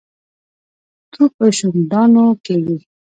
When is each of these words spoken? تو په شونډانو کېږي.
تو 1.11 1.21
په 1.35 1.45
شونډانو 1.57 2.25
کېږي. 2.45 2.77